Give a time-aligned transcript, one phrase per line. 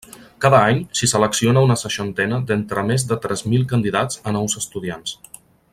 [0.43, 5.19] Cada any s'hi selecciona una seixantena d'entre més de tres mil candidats a nous estudiants.